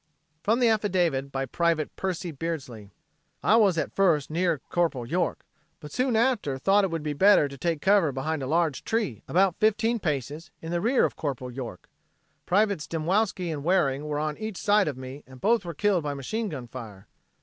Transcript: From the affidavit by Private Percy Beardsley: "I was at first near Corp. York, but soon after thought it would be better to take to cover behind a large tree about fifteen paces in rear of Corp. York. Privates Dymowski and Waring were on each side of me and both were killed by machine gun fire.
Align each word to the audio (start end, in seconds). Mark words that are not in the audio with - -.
From 0.41 0.59
the 0.59 0.67
affidavit 0.67 1.31
by 1.31 1.45
Private 1.45 1.95
Percy 1.95 2.31
Beardsley: 2.31 2.89
"I 3.43 3.55
was 3.57 3.77
at 3.77 3.93
first 3.93 4.31
near 4.31 4.57
Corp. 4.69 4.95
York, 5.07 5.45
but 5.79 5.91
soon 5.91 6.15
after 6.15 6.57
thought 6.57 6.83
it 6.83 6.89
would 6.89 7.03
be 7.03 7.13
better 7.13 7.47
to 7.47 7.55
take 7.55 7.81
to 7.81 7.85
cover 7.85 8.11
behind 8.11 8.41
a 8.41 8.47
large 8.47 8.83
tree 8.83 9.21
about 9.27 9.57
fifteen 9.59 9.99
paces 9.99 10.49
in 10.59 10.71
rear 10.81 11.05
of 11.05 11.15
Corp. 11.15 11.39
York. 11.53 11.87
Privates 12.47 12.87
Dymowski 12.87 13.53
and 13.53 13.63
Waring 13.63 14.05
were 14.07 14.17
on 14.17 14.39
each 14.39 14.57
side 14.57 14.87
of 14.87 14.97
me 14.97 15.23
and 15.27 15.39
both 15.39 15.63
were 15.63 15.75
killed 15.75 16.01
by 16.03 16.15
machine 16.15 16.49
gun 16.49 16.67
fire. 16.67 17.07